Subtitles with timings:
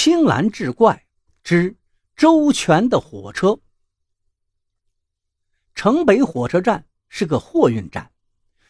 [0.00, 1.06] 青蓝志怪
[1.42, 1.76] 之
[2.14, 3.58] 周全的火车。
[5.74, 8.08] 城北火车站是个货运站，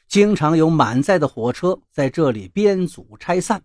[0.09, 3.63] 经常有满载的火车在这里编组拆散，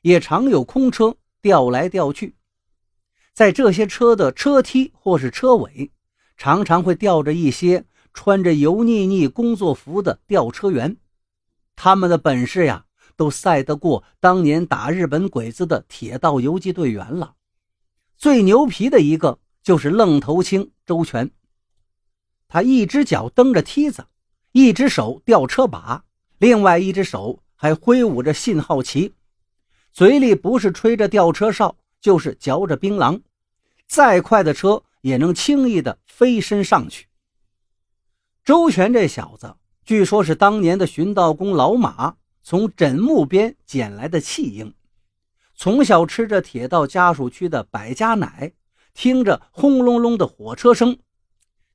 [0.00, 2.36] 也常有空车调来调去。
[3.34, 5.92] 在这些车的车梯或是车尾，
[6.38, 7.84] 常常会吊着一些
[8.14, 10.96] 穿着油腻腻工作服的吊车员，
[11.76, 12.86] 他们的本事呀，
[13.16, 17.34] 都赛得过当年打日本鬼子的铁道游击队员了。
[18.16, 21.30] 最牛皮的一个就是愣头青周全。
[22.48, 24.06] 他一只脚蹬着梯子，
[24.52, 26.04] 一只手吊车把，
[26.38, 29.14] 另外一只手还挥舞着信号旗，
[29.92, 33.20] 嘴里不是吹着吊车哨，就是嚼着槟榔。
[33.86, 37.08] 再快的车也能轻易的飞身上去。
[38.44, 44.74] 周全这小子，据说是当年的巡道工老马从枕木边捡来的弃婴，
[45.54, 48.52] 从小吃着铁道家属区的百家奶，
[48.92, 50.98] 听着轰隆隆的火车声。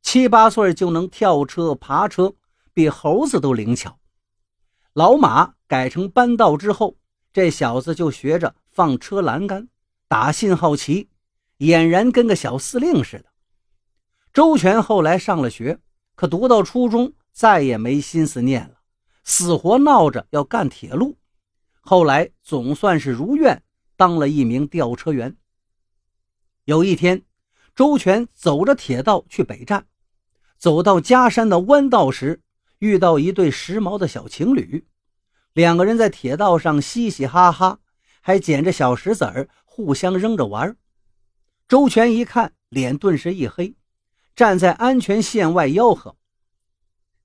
[0.03, 2.36] 七八岁就能跳车爬车，
[2.72, 3.98] 比猴子都灵巧。
[4.94, 6.98] 老马改成班道之后，
[7.33, 9.70] 这小子就学着放车栏杆、
[10.08, 11.09] 打信号旗，
[11.58, 13.26] 俨然跟个小司令似的。
[14.31, 15.80] 周全后来上了学，
[16.14, 18.79] 可读到初中再也没心思念了，
[19.23, 21.17] 死活闹着要干铁路。
[21.81, 23.64] 后来总算是如愿
[23.95, 25.36] 当了一名吊车员。
[26.66, 27.23] 有一天，
[27.76, 29.88] 周全走着铁道去北站。
[30.58, 32.42] 走到嘉山的弯道时，
[32.80, 34.86] 遇到一对时髦的小情侣，
[35.54, 37.80] 两个人在铁道上嘻嘻哈哈，
[38.22, 40.76] 还捡着小石子儿互相扔着玩。
[41.67, 43.76] 周全一看，脸顿时一黑，
[44.36, 46.17] 站在安全线外吆喝：“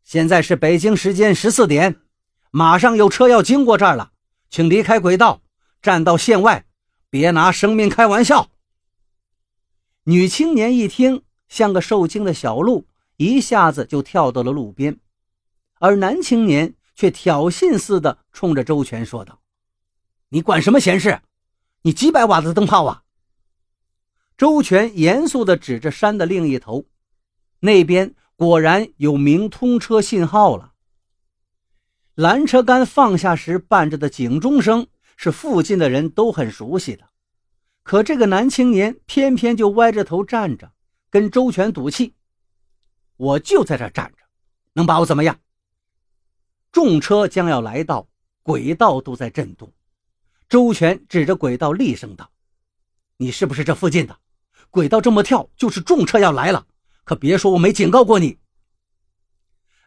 [0.04, 1.96] 现在是北京时间十四点，
[2.50, 4.12] 马上有车要经过这儿了，
[4.48, 5.42] 请离开轨道，
[5.82, 6.66] 站到线外，
[7.10, 8.50] 别拿生命开玩笑。”
[10.04, 12.86] 女青年一听，像个受惊的小鹿。
[13.16, 14.98] 一下子就跳到了路边，
[15.78, 19.40] 而男青年却挑衅似的冲着周全说道
[20.30, 21.20] ：“你管什么闲事？
[21.82, 23.04] 你几百瓦的灯泡啊！”
[24.36, 26.86] 周全严肃地指着山的另一头，
[27.60, 30.72] 那边果然有明通车信号了。
[32.14, 34.86] 拦车杆放下时伴着的警钟声
[35.16, 37.08] 是附近的人都很熟悉的，
[37.82, 40.72] 可这个男青年偏偏就歪着头站着，
[41.10, 42.14] 跟周全赌气。
[43.16, 44.24] 我就在这站着，
[44.72, 45.38] 能把我怎么样？
[46.72, 48.08] 重车将要来到，
[48.42, 49.72] 轨道都在震动。
[50.48, 52.30] 周全指着轨道厉声道
[53.16, 54.18] ：“你是不是这附近的？
[54.70, 56.66] 轨道这么跳，就是重车要来了。
[57.04, 58.38] 可别说我没警告过你。”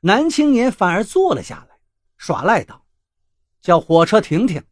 [0.01, 1.77] 男青年反而坐了下来，
[2.17, 2.85] 耍赖道
[3.61, 4.63] ：“叫火车停停。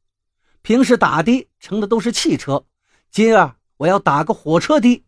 [0.61, 2.65] 平时打的乘的都是汽车，
[3.11, 5.03] 今儿我要打个火车的。”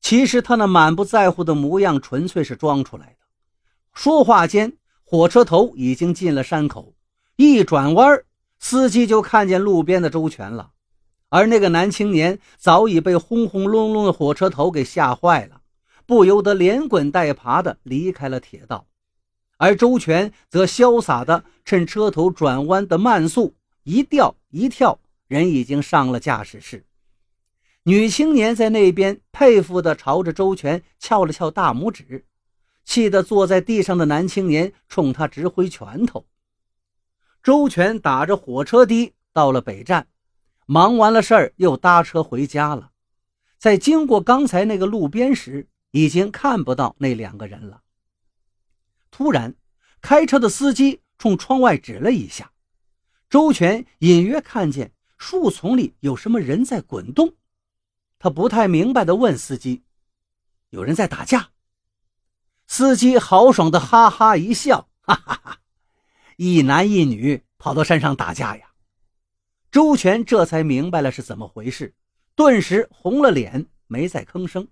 [0.00, 3.16] 其实他那满不在乎的模样，纯粹是装出来的。
[3.92, 6.94] 说话间，火车头已经进了山口，
[7.36, 8.24] 一转弯，
[8.58, 10.72] 司机就看见路边的周全了。
[11.28, 15.59] 而那个男青年早已被轰轰隆隆的火车头给吓坏了，
[16.10, 18.84] 不由得连滚带爬的离开了铁道。
[19.58, 23.54] 而周全则潇洒的趁车头转弯的慢速，
[23.84, 24.98] 一掉一跳，
[25.28, 26.84] 人已经上了驾驶室。
[27.84, 32.26] 女青年在那边佩服地朝着周全翘了翘大拇指，
[32.84, 36.26] 气得坐在地上的男青年冲他直挥拳头。
[37.40, 40.08] 周全打着火车的到了北站，
[40.66, 42.90] 忙完了事儿又搭车回家了。
[43.58, 47.82] 在经过刚才那个路边时，已经看不到那两个人了。
[49.10, 49.54] 突然，
[50.00, 52.52] 开车的司机冲窗外指了一下，
[53.28, 57.34] 周全隐约看见树丛里有什么人在滚动。
[58.18, 59.82] 他不太明白地问司机
[60.70, 61.50] ：“有人在打架？”
[62.66, 65.58] 司机豪爽地哈哈一笑：“哈哈哈，
[66.36, 68.70] 一男一女跑到山上打架呀！”
[69.72, 71.94] 周全这才明白了是怎么回事，
[72.34, 74.68] 顿时红了脸，没再吭声。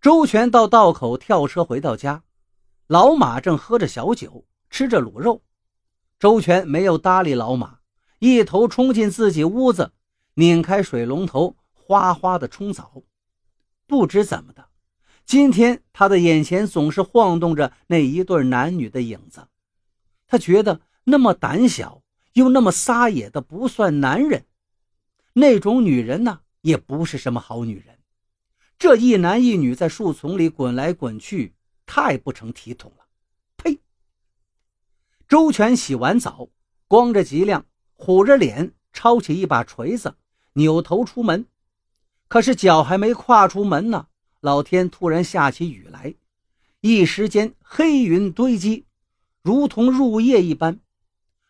[0.00, 2.22] 周全到道口跳车回到家，
[2.86, 5.42] 老马正喝着小酒，吃着卤肉。
[6.20, 7.78] 周全没有搭理老马，
[8.20, 9.92] 一头冲进自己屋子，
[10.34, 11.56] 拧开水龙头。
[11.72, 13.02] 哗哗的冲澡，
[13.86, 14.68] 不知怎么的，
[15.24, 19.48] 今天他的眼前总是晃动着那一对男女的影子。
[20.26, 22.02] 他觉得那么胆小
[22.34, 24.44] 又那么撒野的不算男人，
[25.32, 27.97] 那种女人呢也不是什么好女人。
[28.78, 31.52] 这一男一女在树丛里滚来滚去，
[31.84, 33.04] 太不成体统了。
[33.56, 33.80] 呸！
[35.26, 36.48] 周全洗完澡，
[36.86, 40.14] 光着脊梁，虎着脸，抄起一把锤子。
[40.52, 41.46] 扭头出门。
[42.28, 44.06] 可是脚还没跨出门呢，
[44.40, 46.14] 老天突然下起雨来，
[46.80, 48.84] 一时间黑云堆积，
[49.42, 50.78] 如同入夜一般。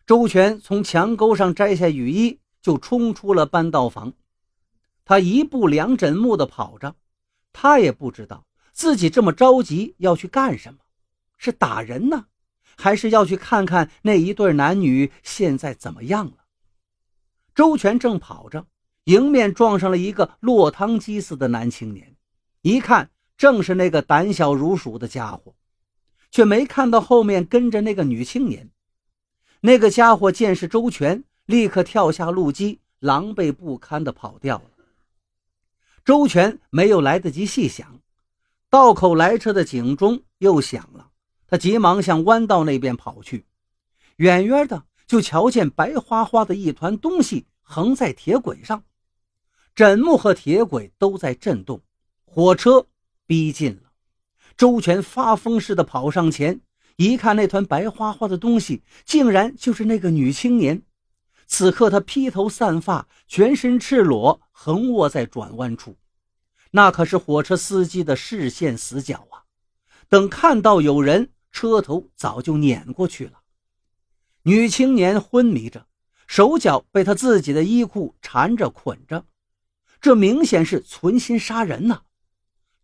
[0.06, 4.14] 周全从墙沟上摘下雨衣，就冲出了搬道房。
[5.04, 6.96] 他一步两枕木地跑着，
[7.52, 10.80] 他也不知道自己这么着急要去干什么，
[11.36, 12.26] 是打人呢，
[12.76, 16.44] 还是要去看看那一对男女现在怎么样了？
[17.54, 18.66] 周全正跑着。
[19.04, 22.14] 迎面撞上了一个落汤鸡似的男青年，
[22.60, 23.08] 一看
[23.38, 25.54] 正是那个胆小如鼠的家伙，
[26.30, 28.68] 却没看到后面跟着那个女青年。
[29.62, 34.77] 那个家伙见是周全，立刻跳下路基，狼狈不堪地跑掉了。
[36.08, 38.00] 周全没有来得及细想，
[38.70, 41.10] 道口来车的警钟又响了，
[41.46, 43.44] 他急忙向弯道那边跑去，
[44.16, 48.82] 远远的就瞧见白花花的一团东西横在铁轨上。
[49.75, 51.82] 枕木和铁轨都在震动，
[52.25, 52.87] 火车
[53.26, 53.90] 逼近了。
[54.56, 56.62] 周全发疯似的跑上前，
[56.96, 60.81] 一看那团白花花的东西，竟然就是那个女青年。
[61.48, 65.96] 此刻他披头散发，全身赤裸，横卧在转弯处。
[66.70, 69.42] 那可是火车司机的视线死角啊！
[70.10, 73.40] 等看到有人，车头早就碾过去了。
[74.42, 75.86] 女青年昏迷着，
[76.26, 79.24] 手脚被她自己的衣裤缠着捆着。
[80.00, 82.02] 这明显是存心杀人呐！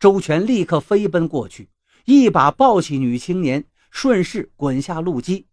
[0.00, 1.69] 周全立刻飞奔过去，
[2.06, 5.46] 一把抱起女青年，顺势滚下路基，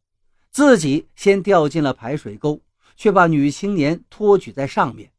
[0.49, 2.61] 自己先掉进了排水沟，
[2.95, 5.11] 却把女青年托举在上面，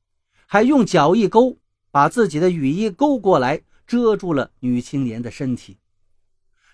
[0.46, 1.58] 还用脚一勾，
[1.90, 5.78] 把自己的雨衣勾过来，遮住了女青年的身体。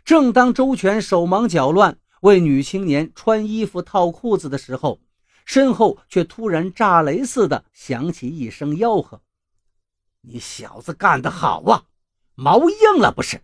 [0.05, 5.01] 正当周全手忙脚乱为女青年穿衣服、套裤子的时候，
[5.45, 9.21] 身后却突然炸雷似的响起一声吆喝。
[10.23, 11.85] 你小子干得好啊，
[12.35, 13.41] 毛硬了不是？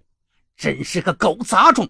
[0.56, 1.88] 真是个狗杂种！